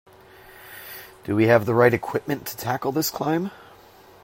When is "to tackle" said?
2.47-2.91